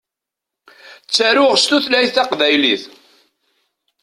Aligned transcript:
Ttaruɣ 1.05 1.51
s 1.61 1.63
tutlayt 1.69 2.11
taqbaylit. 2.17 2.83